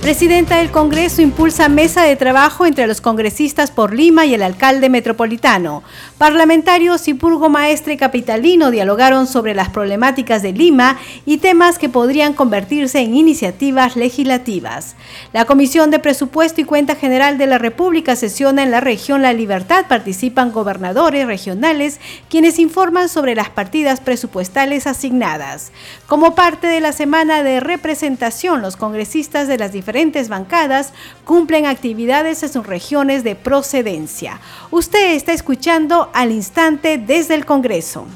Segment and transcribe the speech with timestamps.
[0.00, 4.88] Presidenta del Congreso impulsa mesa de trabajo entre los congresistas por Lima y el alcalde
[4.88, 5.82] metropolitano.
[6.18, 13.00] Parlamentarios y burgomaestre capitalino dialogaron sobre las problemáticas de Lima y temas que podrían convertirse
[13.00, 14.96] en iniciativas legislativas.
[15.34, 19.34] La Comisión de Presupuesto y Cuenta General de la República sesiona en la región La
[19.34, 19.88] Libertad.
[19.88, 25.70] Participan gobernadores regionales quienes informan sobre las partidas presupuestales asignadas.
[26.06, 30.94] Como parte de la semana de representación, los congresistas de las diferentes bancadas
[31.26, 34.40] cumplen actividades en sus regiones de procedencia.
[34.70, 38.06] Usted está escuchando al instante desde el Congreso.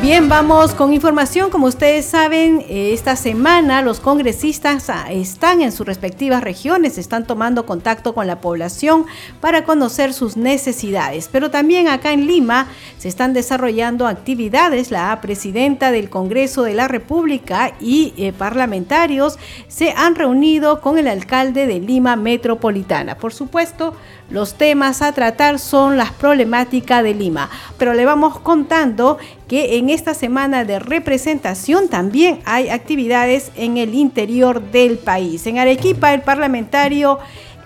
[0.00, 1.50] Bien, vamos con información.
[1.50, 7.26] Como ustedes saben, eh, esta semana los congresistas ah, están en sus respectivas regiones, están
[7.26, 9.06] tomando contacto con la población
[9.40, 11.28] para conocer sus necesidades.
[11.32, 14.92] Pero también acá en Lima se están desarrollando actividades.
[14.92, 21.08] La presidenta del Congreso de la República y eh, parlamentarios se han reunido con el
[21.08, 23.16] alcalde de Lima Metropolitana.
[23.16, 23.94] Por supuesto,
[24.30, 29.88] los temas a tratar son las problemáticas de Lima, pero le vamos contando que en
[29.88, 35.46] esta semana de representación también hay actividades en el interior del país.
[35.46, 37.18] En Arequipa, el parlamentario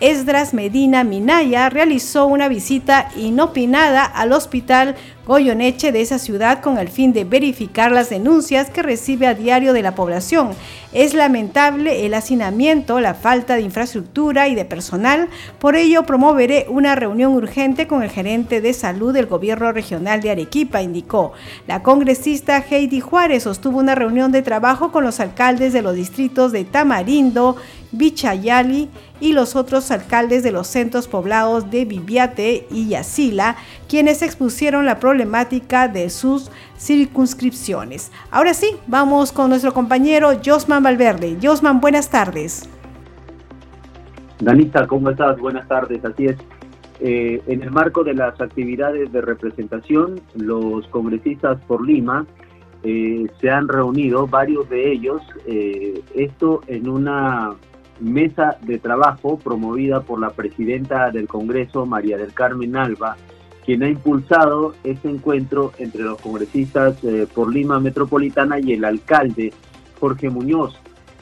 [0.03, 6.89] Esdras Medina Minaya realizó una visita inopinada al hospital Goyoneche de esa ciudad con el
[6.89, 10.51] fin de verificar las denuncias que recibe a diario de la población.
[10.93, 15.29] Es lamentable el hacinamiento, la falta de infraestructura y de personal,
[15.61, 20.33] por ello promoveré una reunión urgente con el gerente de salud del gobierno regional de
[20.33, 21.33] Arequipa, indicó.
[21.69, 26.51] La congresista Heidi Juárez sostuvo una reunión de trabajo con los alcaldes de los distritos
[26.51, 27.57] de Tamarindo,
[27.93, 28.89] Bichayali
[29.21, 33.57] y los otros alcaldes de los centros poblados de Viviate y Yacila,
[33.89, 38.11] quienes expusieron la problemática de sus circunscripciones.
[38.31, 41.39] Ahora sí, vamos con nuestro compañero Josman Valverde.
[41.41, 42.69] Josman, buenas tardes.
[44.41, 45.39] Danita, ¿cómo estás?
[45.39, 46.37] Buenas tardes, así es.
[46.99, 52.27] Eh, en el marco de las actividades de representación, los congresistas por Lima
[52.85, 57.55] eh, se han reunido, varios de ellos, eh, esto en una
[58.03, 63.17] mesa de trabajo promovida por la presidenta del Congreso, María del Carmen Alba,
[63.65, 69.53] quien ha impulsado ese encuentro entre los congresistas eh, por Lima Metropolitana y el alcalde
[70.01, 70.75] Jorge Muñoz,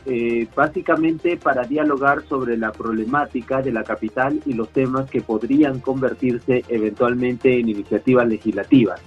[0.07, 5.81] eh, básicamente para dialogar sobre la problemática de la capital y los temas que podrían
[5.81, 9.01] convertirse eventualmente en iniciativas legislativas.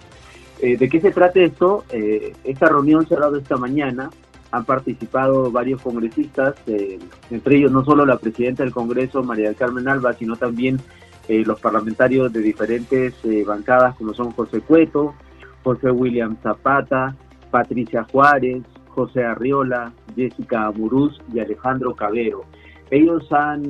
[0.61, 1.83] Eh, ¿De qué se trata esto?
[1.89, 4.11] esta reunión se ha dado esta mañana
[4.53, 6.99] han participado varios congresistas, eh,
[7.31, 10.79] entre ellos no solo la presidenta del Congreso, María del Carmen Alba, sino también
[11.27, 15.15] eh, los parlamentarios de diferentes eh, bancadas como son José Cueto,
[15.63, 17.15] José William Zapata,
[17.49, 22.43] Patricia Juárez, José Arriola, Jessica Amuruz y Alejandro Cabero.
[22.91, 23.63] Ellos han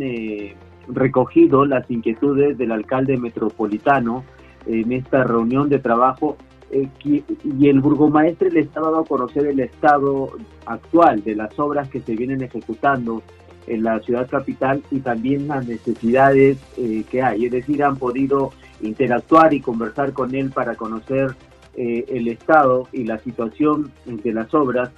[0.89, 4.25] recogido las inquietudes del alcalde metropolitano
[4.65, 6.35] en esta reunión de trabajo
[6.73, 10.31] eh, y el burgomaestre le está dando a conocer el estado
[10.65, 13.21] actual de las obras que se vienen ejecutando
[13.67, 17.45] en la ciudad capital y también las necesidades eh, que hay.
[17.45, 18.51] Es decir, han podido
[18.81, 21.35] interactuar y conversar con él para conocer
[21.75, 24.89] eh, el estado y la situación de las obras.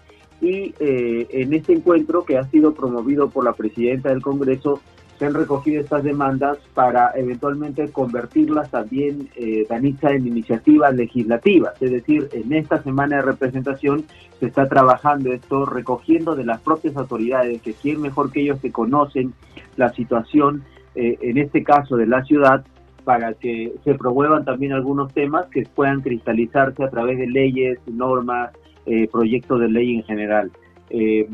[0.42, 4.82] Y en este encuentro que ha sido promovido por la presidenta del Congreso,
[5.18, 11.82] se han recogido estas demandas para eventualmente convertirlas también, eh, Danitza, en iniciativas legislativas.
[11.82, 14.06] Es decir, en esta semana de representación
[14.40, 18.72] se está trabajando esto, recogiendo de las propias autoridades, que quién mejor que ellos que
[18.72, 19.34] conocen
[19.78, 20.64] la situación,
[20.96, 22.66] eh, en este caso de la ciudad,
[23.06, 28.52] para que se promuevan también algunos temas que puedan cristalizarse a través de leyes, normas,
[28.86, 30.52] eh, proyectos de ley en general.
[30.90, 31.28] Eh,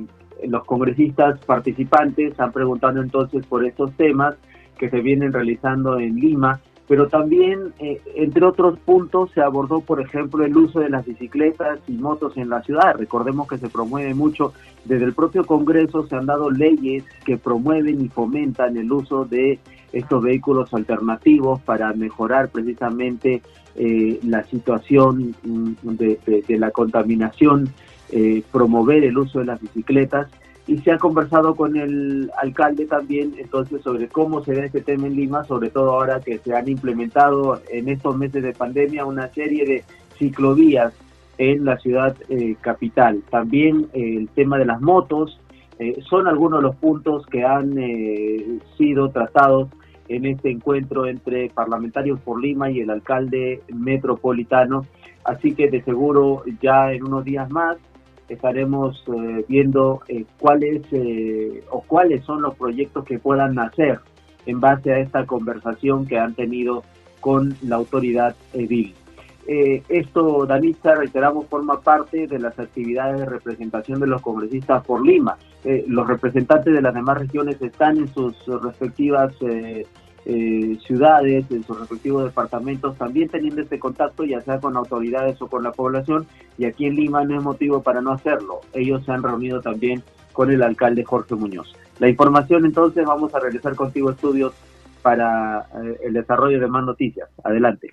[0.48, 4.36] los congresistas participantes han preguntado entonces por estos temas
[4.78, 6.60] que se vienen realizando en Lima,
[6.92, 11.80] pero también, eh, entre otros puntos, se abordó, por ejemplo, el uso de las bicicletas
[11.88, 12.96] y motos en la ciudad.
[12.98, 14.52] Recordemos que se promueve mucho,
[14.84, 19.60] desde el propio Congreso se han dado leyes que promueven y fomentan el uso de
[19.94, 23.42] estos vehículos alternativos para mejorar precisamente
[23.76, 27.70] eh, la situación mm, de, de la contaminación
[28.12, 30.28] eh, promover el uso de las bicicletas
[30.68, 35.08] y se ha conversado con el alcalde también entonces sobre cómo se ve este tema
[35.08, 39.28] en Lima, sobre todo ahora que se han implementado en estos meses de pandemia una
[39.30, 39.84] serie de
[40.18, 40.94] ciclovías
[41.38, 43.24] en la ciudad eh, capital.
[43.32, 45.40] También eh, el tema de las motos
[45.80, 47.74] eh, son algunos de los puntos que han
[48.78, 49.70] sido tratados
[50.08, 54.86] en este encuentro entre parlamentarios por Lima y el alcalde metropolitano.
[55.24, 57.78] Así que de seguro ya en unos días más
[58.34, 59.04] estaremos
[59.48, 60.02] viendo
[60.40, 60.84] cuáles
[61.70, 64.00] o cuáles son los proyectos que puedan nacer
[64.46, 66.84] en base a esta conversación que han tenido
[67.20, 68.94] con la autoridad edil.
[69.48, 75.06] Eh, esto, Danitza, reiteramos, forma parte de las actividades de representación de los congresistas por
[75.06, 75.38] Lima.
[75.64, 79.34] Eh, los representantes de las demás regiones están en sus respectivas
[80.26, 85.48] eh, ciudades, en sus respectivos departamentos, también teniendo este contacto, ya sea con autoridades o
[85.48, 86.28] con la población,
[86.58, 88.62] y aquí en Lima no es motivo para no hacerlo.
[88.74, 90.04] Ellos se han reunido también
[90.34, 91.76] con el alcalde Jorge Muñoz.
[92.00, 94.54] La información entonces vamos a regresar contigo estudios
[95.02, 95.68] para
[96.04, 97.28] el desarrollo de más noticias.
[97.44, 97.90] Adelante.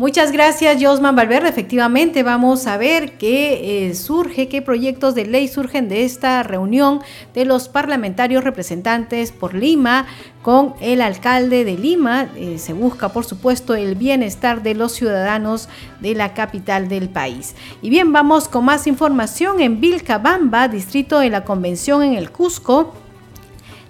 [0.00, 1.50] Muchas gracias, Josman Valverde.
[1.50, 7.00] Efectivamente, vamos a ver qué eh, surge, qué proyectos de ley surgen de esta reunión
[7.34, 10.06] de los parlamentarios representantes por Lima
[10.40, 12.30] con el alcalde de Lima.
[12.34, 15.68] Eh, se busca, por supuesto, el bienestar de los ciudadanos
[16.00, 17.54] de la capital del país.
[17.82, 22.94] Y bien, vamos con más información en Vilcabamba, distrito de la Convención en el Cusco.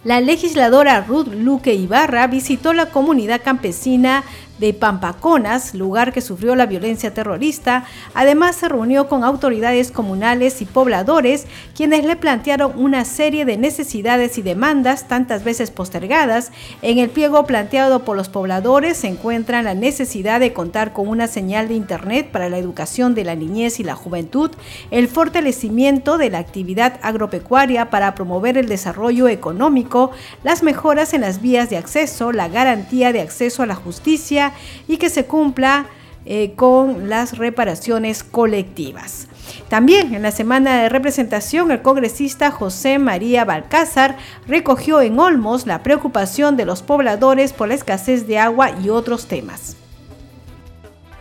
[0.02, 4.24] La legisladora Ruth Luque Ibarra visitó la comunidad campesina
[4.60, 7.84] de Pampaconas, lugar que sufrió la violencia terrorista.
[8.14, 14.38] Además, se reunió con autoridades comunales y pobladores, quienes le plantearon una serie de necesidades
[14.38, 16.52] y demandas tantas veces postergadas.
[16.82, 21.26] En el pliego planteado por los pobladores se encuentra la necesidad de contar con una
[21.26, 24.50] señal de Internet para la educación de la niñez y la juventud,
[24.90, 30.10] el fortalecimiento de la actividad agropecuaria para promover el desarrollo económico,
[30.44, 34.49] las mejoras en las vías de acceso, la garantía de acceso a la justicia,
[34.88, 35.86] y que se cumpla
[36.26, 39.26] eh, con las reparaciones colectivas.
[39.68, 44.16] También en la semana de representación, el congresista José María Balcázar
[44.46, 49.28] recogió en Olmos la preocupación de los pobladores por la escasez de agua y otros
[49.28, 49.76] temas.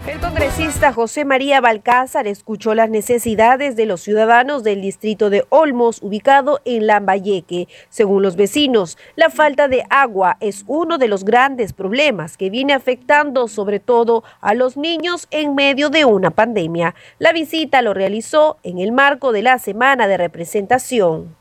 [0.08, 6.02] El congresista José María Balcázar escuchó las necesidades de los ciudadanos del distrito de Olmos,
[6.02, 7.68] ubicado en Lambayeque.
[7.90, 12.74] Según los vecinos, la falta de agua es uno de los grandes problemas que viene
[12.74, 16.96] afectando sobre todo a los niños en medio de una pandemia.
[17.20, 21.36] La visita lo realizó en el marco de la semana de representación.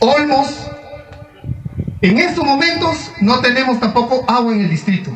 [0.00, 0.70] Olmos,
[2.02, 5.10] en estos momentos no tenemos tampoco agua en el distrito.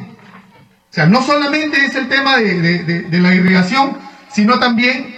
[0.92, 3.96] O sea, no solamente es el tema de, la irrigación,
[4.30, 5.16] sino también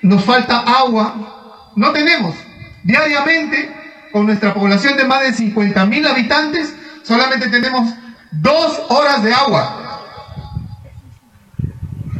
[0.00, 1.72] nos falta agua.
[1.74, 2.36] No tenemos.
[2.84, 3.68] Diariamente,
[4.12, 7.92] con nuestra población de más de 50 mil habitantes, solamente tenemos
[8.30, 10.00] dos horas de agua.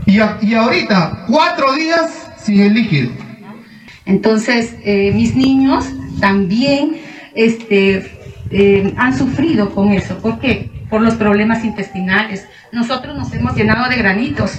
[0.04, 2.10] Y, ahorita, cuatro días
[2.42, 3.12] sin el líquido.
[4.04, 5.84] Entonces, eh, mis niños
[6.18, 6.96] también
[7.36, 10.18] este, eh, han sufrido con eso.
[10.18, 10.72] ¿Por qué?
[10.90, 14.52] Por los problemas intestinales, nosotros nos hemos llenado de granitos.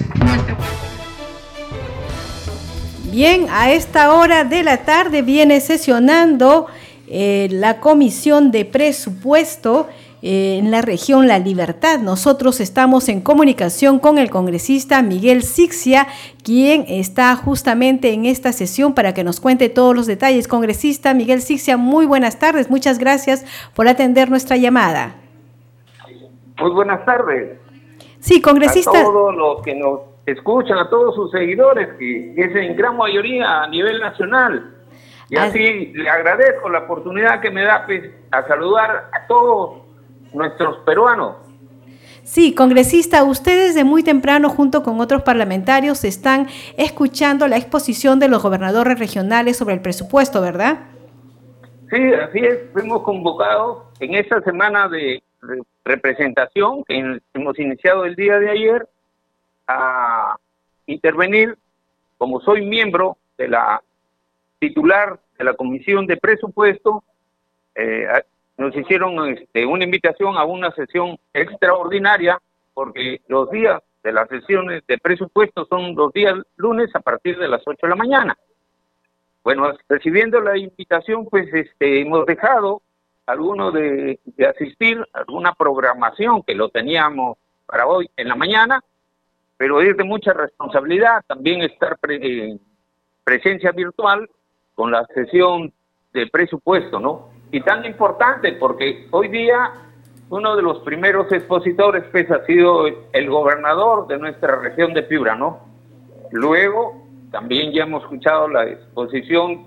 [3.10, 6.66] Bien, a esta hora de la tarde viene sesionando
[7.06, 9.88] eh, la comisión de presupuesto
[10.20, 12.00] eh, en la región La Libertad.
[12.00, 16.08] Nosotros estamos en comunicación con el congresista Miguel Sixia,
[16.42, 20.48] quien está justamente en esta sesión para que nos cuente todos los detalles.
[20.48, 22.68] Congresista Miguel Sixia, muy buenas tardes.
[22.68, 25.14] Muchas gracias por atender nuestra llamada.
[26.58, 27.67] Muy buenas tardes.
[28.20, 29.00] Sí, congresista.
[29.00, 33.62] A todos los que nos escuchan, a todos sus seguidores, que es en gran mayoría
[33.62, 34.74] a nivel nacional.
[35.30, 39.82] Y así le agradezco la oportunidad que me da pues, a saludar a todos
[40.32, 41.36] nuestros peruanos.
[42.22, 46.46] Sí, congresista, ustedes de muy temprano junto con otros parlamentarios están
[46.76, 50.80] escuchando la exposición de los gobernadores regionales sobre el presupuesto, ¿verdad?
[51.90, 52.70] Sí, así es.
[52.74, 55.22] Fuimos convocados en esta semana de
[55.84, 58.88] representación que hemos iniciado el día de ayer
[59.66, 60.36] a
[60.86, 61.56] intervenir
[62.16, 63.82] como soy miembro de la
[64.58, 67.04] titular de la Comisión de Presupuesto,
[67.74, 68.06] eh,
[68.56, 72.40] nos hicieron este, una invitación a una sesión extraordinaria
[72.74, 77.48] porque los días de las sesiones de presupuesto son los días lunes a partir de
[77.48, 78.38] las 8 de la mañana.
[79.44, 82.82] Bueno, recibiendo la invitación, pues este, hemos dejado
[83.28, 84.18] alguno de,
[84.48, 88.82] asistir a alguna programación que lo teníamos para hoy en la mañana,
[89.56, 92.58] pero es de mucha responsabilidad también estar en
[93.24, 94.28] presencia virtual
[94.74, 95.72] con la sesión
[96.06, 97.28] este presupuesto, ¿no?
[97.52, 99.72] Y tan importante porque hoy día
[100.30, 105.34] uno de los primeros expositores pues, ha sido el gobernador de nuestra región de Piura,
[105.34, 105.60] ¿no?
[106.32, 109.66] Luego también ya hemos escuchado la exposición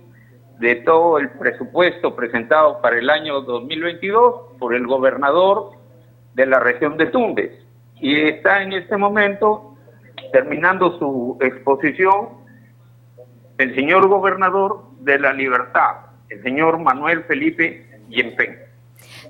[0.62, 5.72] de todo el presupuesto presentado para el año 2022 por el gobernador
[6.36, 7.51] de la región de Tumbes.
[8.00, 9.75] Y está en este momento
[10.32, 12.41] terminando su exposición
[13.58, 15.96] el señor gobernador de la Libertad,
[16.30, 18.60] el señor Manuel Felipe Yempen.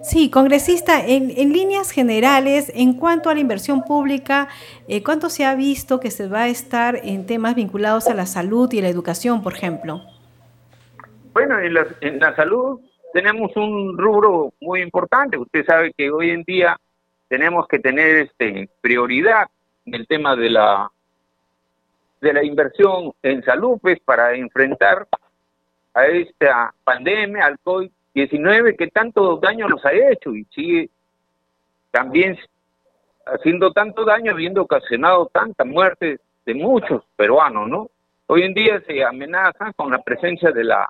[0.04, 4.50] Sí, congresista, en, líneas generales, en cuanto a la inversión pública,
[4.90, 8.26] eh, ¿cuánto se ha visto que se va a estar en temas vinculados a la
[8.26, 10.02] salud y la educación, por ejemplo?
[11.34, 12.80] Bueno, en la, en la salud
[13.14, 15.38] tenemos un rubro muy importante.
[15.38, 16.78] Usted sabe que hoy en día
[17.30, 19.48] tenemos que tener este prioridad
[19.86, 20.92] en el tema de la
[22.20, 25.08] de la inversión en salud pues, para enfrentar
[25.94, 30.90] a esta pandemia, al COVID-19 que tanto daño nos ha hecho y sigue
[31.90, 32.38] también
[33.26, 37.90] haciendo tanto daño, habiendo ocasionado tanta muerte de muchos peruanos, ¿no?
[38.28, 40.90] Hoy en día se amenaza con la presencia de la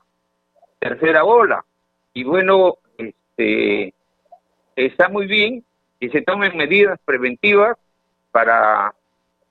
[0.81, 1.63] tercera ola
[2.11, 3.93] y bueno, este
[4.75, 5.63] está muy bien
[5.99, 7.77] que se tomen medidas preventivas
[8.31, 8.93] para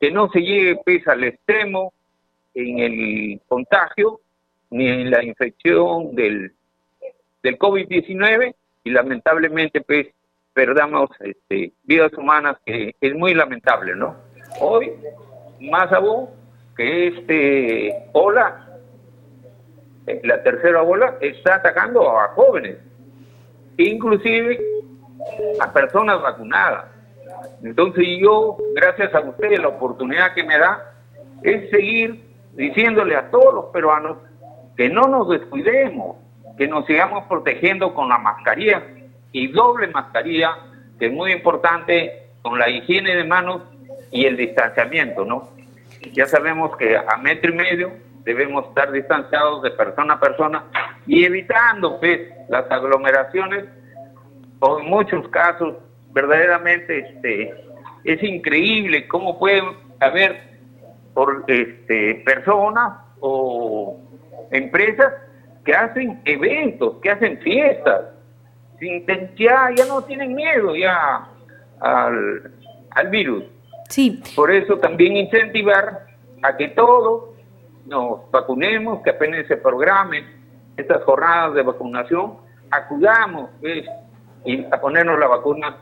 [0.00, 1.92] que no se llegue pues, al extremo
[2.54, 4.20] en el contagio
[4.70, 6.52] ni en la infección del,
[7.44, 10.08] del COVID-19 y lamentablemente pues
[10.52, 14.16] perdamos este, vidas humanas que es muy lamentable, ¿no?
[14.60, 14.90] Hoy,
[15.60, 16.28] más aún
[16.76, 18.69] que este ola,
[20.24, 22.76] la tercera ola, está atacando a jóvenes,
[23.76, 24.58] inclusive
[25.60, 26.86] a personas vacunadas.
[27.62, 30.94] Entonces yo, gracias a ustedes, la oportunidad que me da
[31.42, 32.24] es seguir
[32.54, 34.18] diciéndole a todos los peruanos
[34.76, 36.16] que no nos descuidemos,
[36.56, 38.82] que nos sigamos protegiendo con la mascarilla
[39.32, 40.56] y doble mascarilla,
[40.98, 43.62] que es muy importante, con la higiene de manos
[44.10, 45.50] y el distanciamiento, ¿no?
[46.12, 47.92] Ya sabemos que a metro y medio
[48.24, 50.64] debemos estar distanciados de persona a persona
[51.06, 53.64] y evitando pues, las aglomeraciones
[54.60, 55.76] o en muchos casos
[56.12, 57.54] verdaderamente este,
[58.04, 59.64] es increíble cómo pueden
[60.00, 60.50] haber
[61.14, 63.98] por, este, personas o
[64.50, 65.12] empresas
[65.64, 68.06] que hacen eventos, que hacen fiestas,
[68.78, 69.04] sin,
[69.36, 71.28] ya, ya no tienen miedo ya
[71.80, 72.52] al,
[72.90, 73.44] al virus.
[73.88, 74.22] Sí.
[74.34, 76.06] Por eso también incentivar
[76.42, 77.30] a que todos
[77.90, 80.24] nos vacunemos, que apenas se programen
[80.76, 82.38] estas jornadas de vacunación,
[82.70, 83.50] acudamos
[84.44, 85.76] y a ponernos la vacuna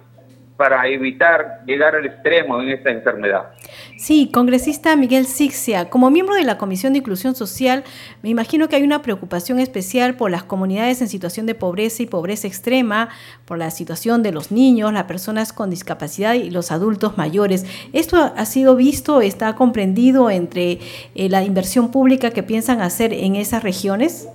[0.59, 3.53] para evitar llegar al extremo en esta enfermedad.
[3.97, 7.85] Sí, congresista Miguel Sixia, como miembro de la Comisión de Inclusión Social,
[8.25, 12.07] me imagino que hay una preocupación especial por las comunidades en situación de pobreza y
[12.07, 13.09] pobreza extrema,
[13.45, 17.65] por la situación de los niños, las personas con discapacidad y los adultos mayores.
[17.93, 20.81] ¿Esto ha sido visto, está comprendido entre
[21.15, 24.29] eh, la inversión pública que piensan hacer en esas regiones?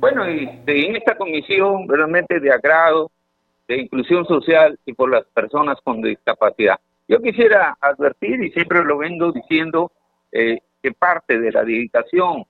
[0.00, 3.08] Bueno, en esta comisión realmente de agrado
[3.70, 6.80] de inclusión social y por las personas con discapacidad.
[7.06, 9.92] Yo quisiera advertir, y siempre lo vengo diciendo,
[10.32, 12.44] eh, que parte de la dedicación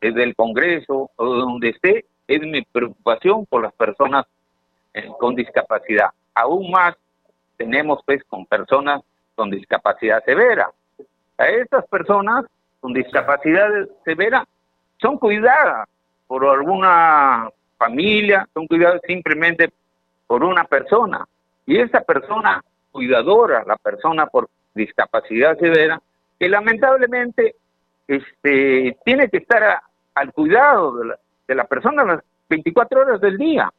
[0.00, 4.26] desde el Congreso o donde esté es mi preocupación por las personas
[4.94, 6.10] eh, con discapacidad.
[6.34, 6.94] Aún más
[7.56, 9.02] tenemos pues con personas
[9.34, 10.70] con discapacidad severa.
[11.36, 12.44] A estas personas
[12.78, 13.70] con discapacidad
[14.04, 14.46] severa
[15.00, 15.88] son cuidadas
[16.28, 19.72] por alguna familia, son cuidadas simplemente
[20.30, 21.26] por una persona
[21.66, 26.00] y esa persona cuidadora, la persona por discapacidad severa,
[26.38, 27.56] que lamentablemente
[28.06, 29.82] este, tiene que estar
[30.14, 31.18] al cuidado de la,
[31.48, 33.72] de la persona las 24 horas del día.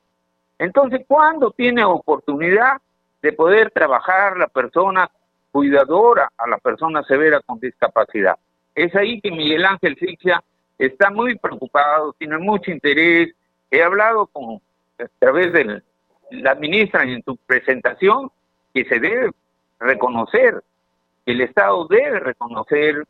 [0.59, 2.81] Entonces, ¿cuándo tiene oportunidad
[3.21, 5.09] de poder trabajar la persona
[5.53, 8.35] cuidadora a la persona severa con discapacidad?
[8.75, 10.43] Es ahí que Miguel Ángel Fixia
[10.77, 13.33] está muy preocupado, tiene mucho interés.
[13.69, 14.59] He hablado con
[14.99, 15.81] a través del
[16.31, 18.31] la ministra en su presentación
[18.73, 19.31] que se debe
[19.79, 20.63] reconocer,
[21.25, 23.05] que el Estado debe reconocer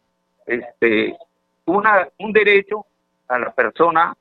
[0.45, 1.17] este
[1.65, 2.85] un derecho
[3.27, 4.13] a la persona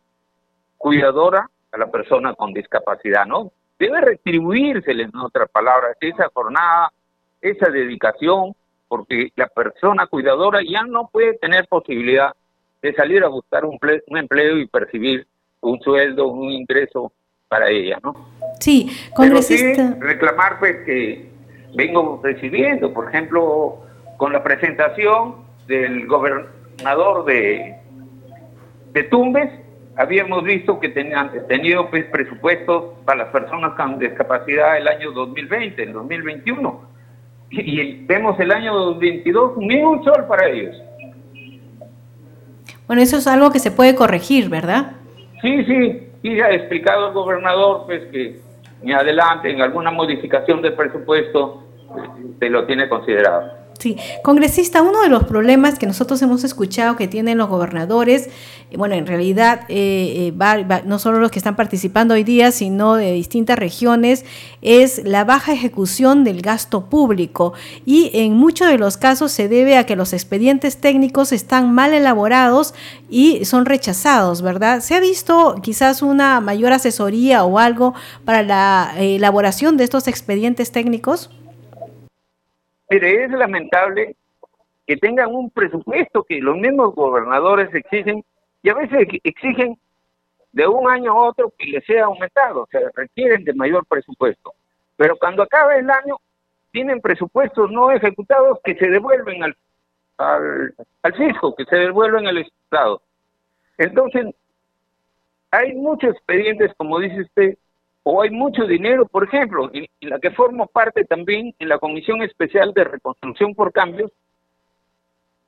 [0.76, 3.50] cuidadora, a la persona con discapacidad, ¿no?
[3.78, 6.92] Debe retribuírsele, en otras palabras, esa jornada,
[7.40, 8.54] esa dedicación,
[8.87, 12.35] porque la persona cuidadora ya no puede tener posibilidad
[12.83, 15.26] de salir a buscar un, un empleo y percibir
[15.61, 17.12] un sueldo, un ingreso
[17.50, 18.14] para ella, ¿no?
[18.61, 19.97] Sí, congresista.
[19.99, 21.30] reclamar pues que
[21.75, 23.80] vengo recibiendo, por ejemplo,
[24.16, 25.35] con la presentación
[25.66, 27.75] del gobernador de,
[28.92, 29.50] de Tumbes,
[29.97, 35.83] habíamos visto que tenían tenido pues, presupuestos para las personas con discapacidad el año 2020,
[35.83, 36.83] el 2021.
[37.50, 40.76] Y, y vemos el año 2022 ni un sol para ellos.
[42.87, 44.92] Bueno, eso es algo que se puede corregir, ¿verdad?
[45.42, 48.41] Sí, sí, y ha explicado el gobernador pues que
[48.83, 51.62] ni adelante en alguna modificación del presupuesto
[52.39, 53.53] se lo tiene considerado.
[53.81, 58.29] Sí, congresista, uno de los problemas que nosotros hemos escuchado que tienen los gobernadores,
[58.77, 63.15] bueno, en realidad eh, eh, no solo los que están participando hoy día, sino de
[63.15, 64.27] distintas regiones,
[64.61, 67.55] es la baja ejecución del gasto público
[67.87, 71.95] y en muchos de los casos se debe a que los expedientes técnicos están mal
[71.95, 72.75] elaborados
[73.09, 74.83] y son rechazados, ¿verdad?
[74.83, 77.95] ¿Se ha visto quizás una mayor asesoría o algo
[78.27, 81.31] para la eh, elaboración de estos expedientes técnicos?
[82.90, 84.16] Mire, es lamentable
[84.85, 88.25] que tengan un presupuesto que los mismos gobernadores exigen
[88.62, 89.78] y a veces exigen
[90.52, 94.52] de un año a otro que les sea aumentado, o sea, requieren de mayor presupuesto.
[94.97, 96.16] Pero cuando acabe el año,
[96.73, 99.56] tienen presupuestos no ejecutados que se devuelven al,
[100.18, 103.00] al, al fisco, que se devuelven al Estado.
[103.78, 104.26] Entonces,
[105.52, 107.56] hay muchos expedientes, como dice usted,
[108.02, 112.23] o hay mucho dinero, por ejemplo, en, la que formo parte también en la Comisión
[112.23, 114.11] Especial de Reconstrucción por Cambios,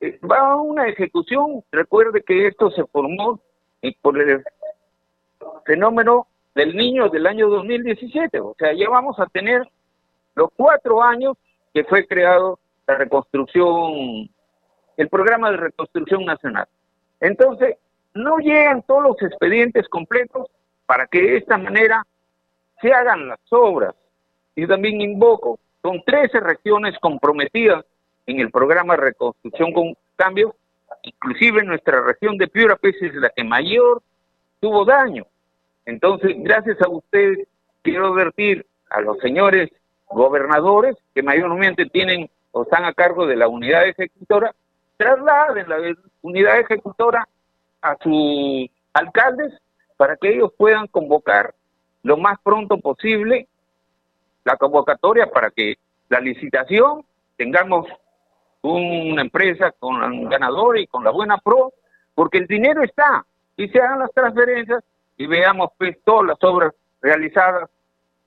[0.00, 3.40] eh, va a una ejecución, recuerde que esto se formó
[3.80, 4.42] eh, por el
[5.64, 9.66] fenómeno del niño del año 2017, o sea, ya vamos a tener
[10.34, 11.36] los cuatro años
[11.72, 14.28] que fue creado la reconstrucción,
[14.96, 16.66] el programa de reconstrucción nacional.
[17.20, 17.76] Entonces,
[18.14, 20.48] no llegan todos los expedientes completos
[20.84, 22.04] para que de esta manera
[22.82, 23.94] se hagan las obras.
[24.54, 27.84] Y también invoco, son 13 regiones comprometidas
[28.26, 30.54] en el programa de reconstrucción con cambio,
[31.02, 34.02] inclusive nuestra región de Piura pues, es la que mayor
[34.60, 35.24] tuvo daño.
[35.86, 37.48] Entonces, gracias a ustedes,
[37.82, 39.70] quiero advertir a los señores
[40.08, 44.54] gobernadores que mayormente tienen o están a cargo de la unidad ejecutora,
[44.98, 47.26] trasladen la unidad ejecutora
[47.80, 49.52] a sus alcaldes
[49.96, 51.54] para que ellos puedan convocar
[52.02, 53.48] lo más pronto posible
[54.44, 55.76] la convocatoria para que
[56.08, 57.04] la licitación
[57.36, 57.86] tengamos
[58.62, 61.72] una empresa con un ganador y con la buena pro,
[62.14, 63.24] porque el dinero está
[63.56, 64.82] y se hagan las transferencias
[65.16, 67.68] y veamos pues todas las obras realizadas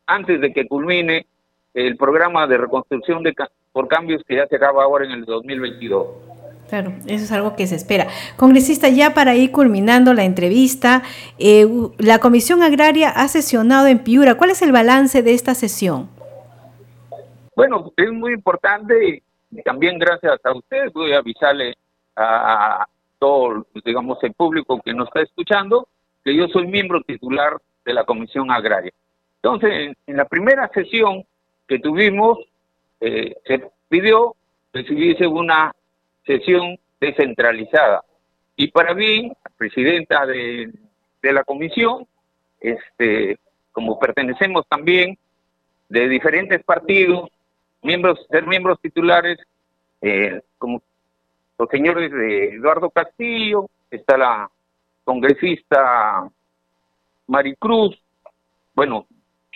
[0.06, 1.26] antes de que culmine
[1.74, 3.34] el programa de reconstrucción de
[3.72, 6.35] por cambios que ya se acaba ahora en el 2022.
[6.70, 8.08] Claro, eso es algo que se espera.
[8.38, 11.04] Congresista, ya para ir culminando la entrevista,
[11.38, 11.68] eh,
[12.00, 14.36] la Comisión Agraria ha sesionado en Piura.
[14.36, 16.10] ¿Cuál es el balance de esta sesión?
[17.56, 21.76] Bueno, es muy importante y también gracias a ustedes voy a avisarle
[22.16, 22.88] a,
[23.20, 25.88] todo, digamos, el público que nos está escuchando
[26.24, 28.92] que yo soy miembro titular de la Comisión Agraria.
[29.42, 31.24] Entonces, en, la primera sesión
[31.68, 32.40] que tuvimos,
[33.00, 34.36] eh, se pidió
[34.74, 35.72] que se hubiese una
[36.26, 38.04] sesión descentralizada.
[38.56, 40.72] Y para mí, presidenta de,
[41.22, 42.08] la comisión,
[42.60, 43.40] este,
[43.72, 45.18] como pertenecemos también
[45.90, 47.30] de diferentes partidos,
[47.82, 49.40] miembros, ser miembros titulares,
[50.02, 50.82] eh, como
[51.58, 54.50] los señores de Eduardo Castillo, está la
[55.04, 56.30] congresista
[57.28, 58.00] Maricruz,
[58.76, 59.08] bueno,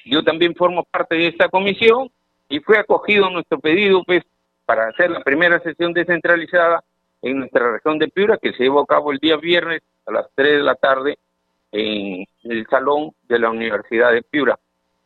[0.06, 2.10] yo también formo parte de esta comisión
[2.48, 4.24] y fue acogido nuestro pedido pues
[4.70, 6.84] para hacer la primera sesión descentralizada
[7.24, 10.28] en nuestra región de Piura, que se llevó a cabo el día viernes a las
[10.36, 11.18] 3 de la tarde
[11.72, 14.60] en el salón de la Universidad de Piura.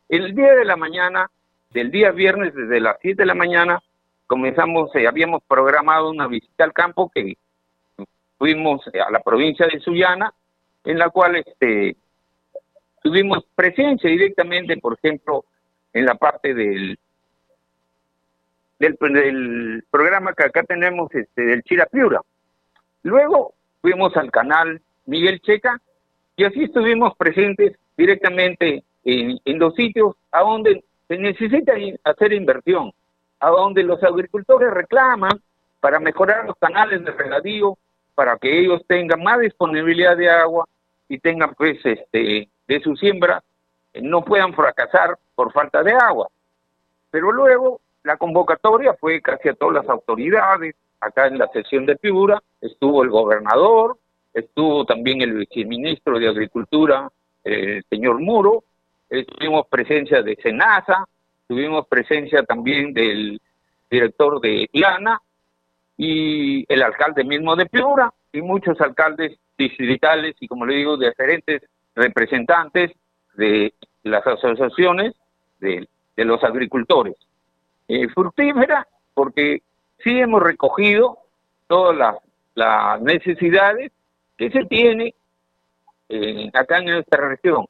[0.06, 1.30] El día de la mañana,
[1.70, 3.82] del día viernes, desde las 7 de la mañana,
[4.26, 7.38] comenzamos, eh, habíamos programado una visita al campo que
[8.36, 10.30] fuimos a la provincia de Sullana,
[10.84, 11.96] en la cual este,
[13.02, 15.46] tuvimos presencia directamente, por ejemplo,
[15.94, 16.98] en la parte del
[18.78, 22.20] del, programa que acá tenemos este, del Chirapiura.
[23.02, 25.80] Luego fuimos al canal Miguel Checa
[26.36, 32.92] y así estuvimos presentes directamente en, en los sitios a donde se necesita hacer inversión,
[33.40, 35.40] a donde los agricultores reclaman
[35.80, 37.76] para mejorar los canales de regadío,
[38.14, 40.66] para que ellos tengan más disponibilidad de agua
[41.08, 43.42] y tengan pues este de su siembra
[44.02, 46.28] no puedan fracasar por falta de agua.
[47.10, 51.96] Pero luego la convocatoria fue casi a todas las autoridades, acá en la sesión de
[51.96, 53.98] figura estuvo el gobernador,
[54.32, 57.10] estuvo también el viceministro de Agricultura,
[57.42, 58.64] el señor Muro,
[59.10, 61.06] eh, tuvimos presencia de Senasa,
[61.46, 63.40] tuvimos presencia también del
[63.90, 65.20] director de IANA
[65.96, 71.62] y el alcalde mismo de Piura y muchos alcaldes distritales y, como le digo, diferentes
[71.94, 72.92] representantes
[73.34, 75.14] de las asociaciones
[75.60, 75.86] de,
[76.16, 77.14] los agricultores.
[77.88, 79.62] Eh, fructífera porque
[80.02, 81.18] sí hemos recogido
[81.66, 82.16] todas
[82.54, 83.90] las, necesidades
[84.36, 85.14] que se tiene
[86.08, 87.66] eh, acá en nuestra región.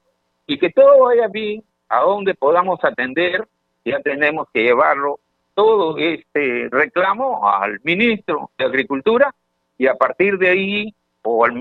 [0.46, 3.48] Y que todo vaya bien a donde podamos atender,
[3.84, 5.20] ya tenemos que llevarlo
[5.54, 9.34] todo este reclamo al ministro de Agricultura
[9.78, 11.54] y a partir de ahí o al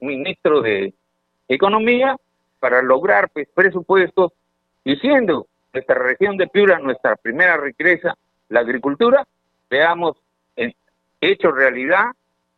[0.00, 0.94] ministro de
[1.46, 2.16] Economía
[2.58, 4.32] para lograr pues, presupuestos
[4.84, 5.46] diciendo
[5.78, 8.14] nuestra región de Piura, nuestra primera riqueza,
[8.48, 9.26] la agricultura,
[9.70, 10.16] veamos
[11.20, 12.06] hecho realidad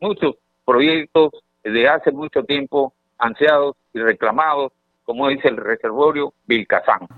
[0.01, 1.33] muchos proyectos
[1.65, 4.73] de hace mucho tiempo ansiados y reclamados,
[5.05, 7.09] como dice el reservorio Vilcazán.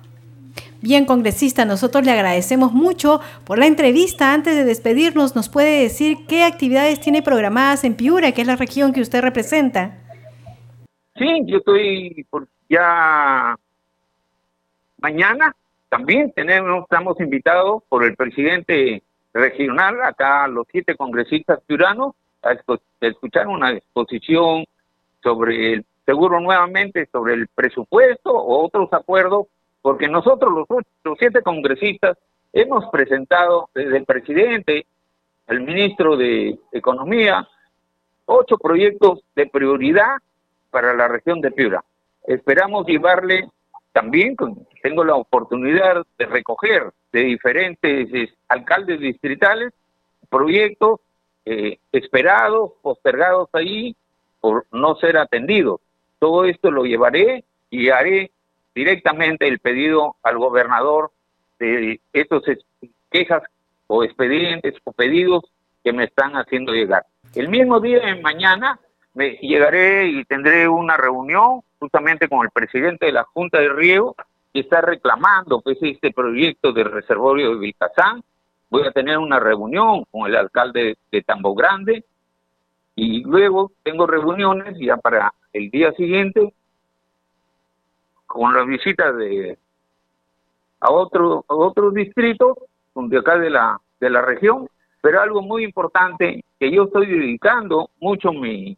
[0.80, 4.32] Bien, congresista, nosotros le agradecemos mucho por la entrevista.
[4.32, 8.56] Antes de despedirnos, ¿nos puede decir qué actividades tiene programadas en Piura, que es la
[8.56, 9.98] región que usted representa?
[11.16, 13.54] Sí, yo estoy por ya
[14.98, 15.54] mañana
[15.92, 19.02] también tenemos, estamos invitados por el presidente
[19.34, 22.56] regional, acá los siete congresistas piuranos, a
[23.02, 24.64] escuchar una exposición
[25.22, 29.48] sobre el seguro nuevamente, sobre el presupuesto o otros acuerdos
[29.82, 30.66] porque nosotros
[31.04, 32.16] los, siete congresistas
[32.54, 34.86] hemos presentado desde el presidente,
[35.46, 37.46] el ministro de Economía,
[38.24, 40.16] ocho proyectos de prioridad
[40.70, 41.84] para la región de Piura.
[42.26, 43.50] Esperamos llevarle
[43.92, 44.36] también,
[44.82, 49.72] tengo la oportunidad de recoger de diferentes alcaldes distritales
[50.30, 51.00] proyectos
[51.44, 53.94] eh, esperados, postergados ahí
[54.40, 55.80] por no ser atendidos.
[56.18, 58.30] Todo esto lo llevaré y haré
[58.74, 61.10] directamente el pedido al gobernador
[61.58, 62.42] de estos
[63.10, 63.42] quejas
[63.86, 65.44] o expedientes o pedidos
[65.84, 67.04] que me están haciendo llegar.
[67.34, 68.80] El mismo día de mañana
[69.14, 74.14] me llegaré y tendré una reunión justamente con el presidente de la Junta de Riego
[74.52, 78.22] que está reclamando pues este proyecto de reservorio de Vilcazán.
[78.70, 82.04] Voy a tener una reunión con el alcalde de Tambo Grande
[82.94, 86.54] y luego tengo reuniones ya para el día siguiente
[88.26, 89.58] con la visita de
[90.78, 92.58] a otro a otros distritos
[92.94, 94.68] de acá de la de la región
[95.00, 98.76] pero algo muy importante que yo estoy dedicando mucho mi,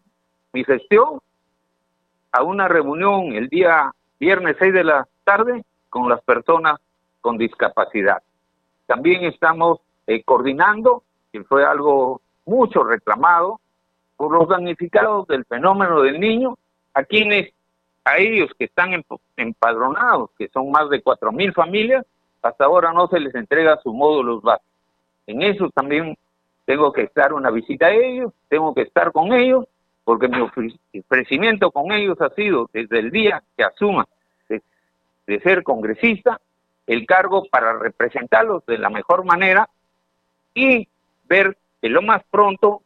[0.52, 1.20] mi gestión
[2.34, 6.80] a una reunión el día viernes 6 de la tarde con las personas
[7.20, 8.20] con discapacidad.
[8.86, 13.60] También estamos eh, coordinando, que fue algo mucho reclamado,
[14.16, 16.58] por los damnificados del fenómeno del niño,
[16.92, 17.52] a quienes
[18.04, 19.04] a ellos que están
[19.36, 22.04] empadronados, que son más de cuatro mil familias,
[22.42, 24.68] hasta ahora no se les entrega sus módulos básicos.
[25.28, 26.18] En eso también
[26.64, 29.66] tengo que estar una visita a ellos, tengo que estar con ellos,
[30.04, 34.06] porque mi ofrecimiento con ellos ha sido desde el día que asuma
[34.48, 34.62] de,
[35.26, 36.40] de ser congresista
[36.86, 39.68] el cargo para representarlos de la mejor manera
[40.54, 40.86] y
[41.26, 42.82] ver que lo más pronto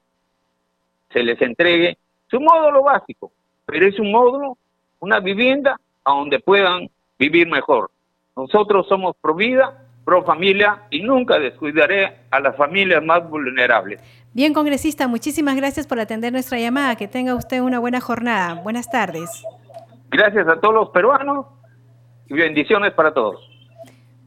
[1.11, 1.99] se les entregue
[2.31, 3.33] su módulo básico,
[3.67, 4.57] pero es un módulo
[5.01, 7.91] una vivienda a donde puedan vivir mejor.
[8.37, 14.01] Nosotros somos pro vida, pro familia y nunca descuidaré a las familias más vulnerables.
[14.33, 16.97] Bien, congresista, muchísimas gracias por atender nuestra llamada.
[16.97, 18.55] Que tenga usted una buena jornada.
[18.55, 19.31] Buenas tardes.
[20.11, 21.47] Gracias a todos los peruanos
[22.29, 23.41] y bendiciones para todos.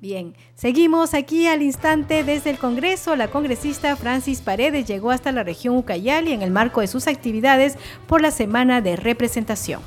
[0.02, 3.16] Bien, seguimos aquí al instante desde el Congreso.
[3.16, 7.78] La congresista Francis Paredes llegó hasta la región Ucayali en el marco de sus actividades
[8.08, 9.82] por la semana de representación.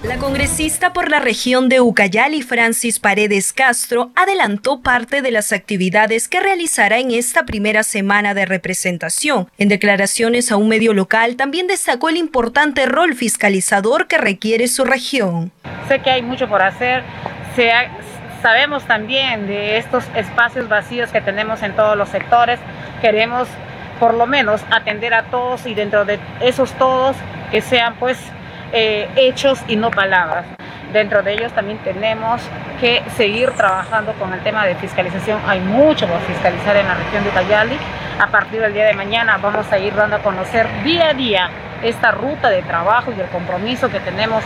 [0.00, 6.26] La congresista por la región de Ucayali, Francis Paredes Castro, adelantó parte de las actividades
[6.26, 9.48] que realizará en esta primera semana de representación.
[9.58, 14.84] En declaraciones a un medio local, también destacó el importante rol fiscalizador que requiere su
[14.84, 15.52] región.
[15.86, 17.04] Sé que hay mucho por hacer.
[18.42, 22.58] sabemos también de estos espacios vacíos que tenemos en todos los sectores.
[23.00, 23.46] Queremos
[24.00, 27.14] por lo menos atender a todos y dentro de esos todos
[27.52, 28.18] que sean pues
[28.72, 30.44] eh, hechos y no palabras.
[30.92, 32.42] Dentro de ellos también tenemos
[32.80, 35.40] que seguir trabajando con el tema de fiscalización.
[35.46, 37.78] Hay mucho por fiscalizar en la región de Cayali.
[38.18, 41.50] A partir del día de mañana vamos a ir dando a conocer día a día
[41.82, 44.42] esta ruta de trabajo y el compromiso que tenemos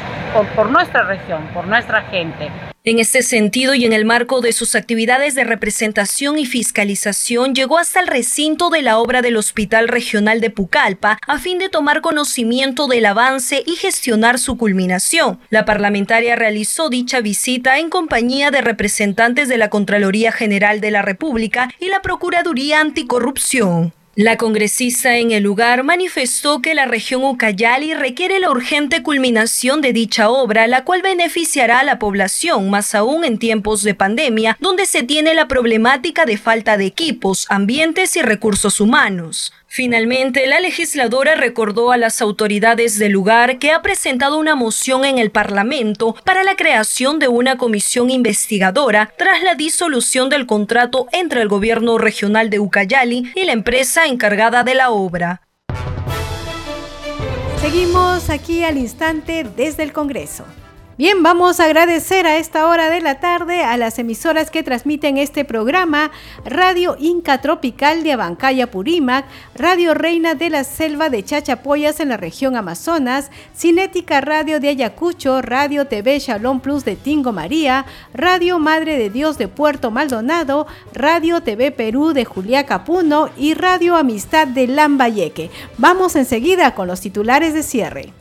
[0.55, 2.51] por nuestra región, por nuestra gente.
[2.88, 7.79] En este sentido y en el marco de sus actividades de representación y fiscalización, llegó
[7.79, 12.01] hasta el recinto de la obra del Hospital Regional de Pucallpa a fin de tomar
[12.01, 15.40] conocimiento del avance y gestionar su culminación.
[15.51, 21.03] La parlamentaria realizó dicha visita en compañía de representantes de la Contraloría General de la
[21.03, 23.92] República y la Procuraduría Anticorrupción.
[24.18, 29.92] La congresista en el lugar manifestó que la región Ucayali requiere la urgente culminación de
[29.92, 34.87] dicha obra, la cual beneficiará a la población, más aún en tiempos de pandemia, donde
[34.87, 39.52] se tiene la problemática de falta de equipos, ambientes y recursos humanos.
[39.76, 45.18] Finalmente, la legisladora recordó a las autoridades del lugar que ha presentado una moción en
[45.18, 51.42] el Parlamento para la creación de una comisión investigadora tras la disolución del contrato entre
[51.42, 55.42] el gobierno regional de Ucayali y la empresa encargada de la obra.
[57.60, 60.46] Seguimos aquí al instante desde el Congreso.
[60.98, 65.18] Bien, vamos a agradecer a esta hora de la tarde a las emisoras que transmiten
[65.18, 66.11] este programa,
[66.46, 72.16] Radio Inca Tropical de Abancaya Purímac, Radio Reina de la Selva de Chachapoyas en la
[72.16, 78.96] región Amazonas, Cinética Radio de Ayacucho, Radio TV Shalom Plus de Tingo María, Radio Madre
[78.96, 84.66] de Dios de Puerto Maldonado, Radio TV Perú de Juliaca Puno y Radio Amistad de
[84.66, 85.50] Lambayeque.
[85.76, 88.14] Vamos enseguida con los titulares de cierre.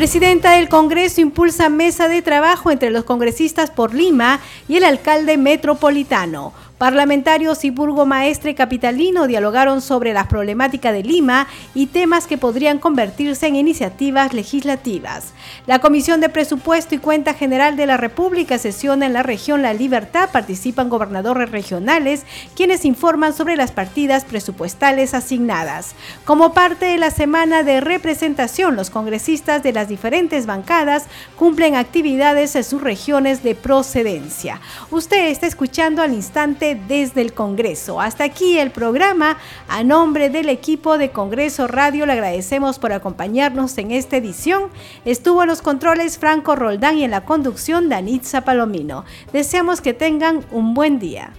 [0.00, 5.36] Presidenta del Congreso impulsa mesa de trabajo entre los congresistas por Lima y el alcalde
[5.36, 6.54] metropolitano.
[6.80, 13.46] Parlamentarios y burgomaestre capitalino dialogaron sobre la problemática de Lima y temas que podrían convertirse
[13.46, 15.34] en iniciativas legislativas.
[15.66, 19.74] La Comisión de Presupuesto y Cuenta General de la República sesiona en la región La
[19.74, 20.30] Libertad.
[20.32, 22.24] Participan gobernadores regionales
[22.56, 25.94] quienes informan sobre las partidas presupuestales asignadas.
[26.24, 31.04] Como parte de la semana de representación, los congresistas de las diferentes bancadas
[31.36, 34.62] cumplen actividades en sus regiones de procedencia.
[34.90, 38.00] Usted está escuchando al instante desde el Congreso.
[38.00, 39.36] Hasta aquí el programa.
[39.68, 44.64] A nombre del equipo de Congreso Radio le agradecemos por acompañarnos en esta edición.
[45.04, 49.04] Estuvo en los controles Franco Roldán y en la conducción Danitza Palomino.
[49.32, 51.32] Deseamos que tengan un buen día.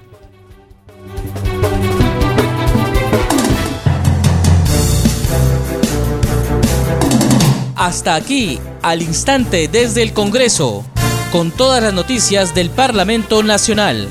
[7.76, 10.86] Hasta aquí, al instante desde el Congreso,
[11.32, 14.08] con todas las noticias del Parlamento Nacional.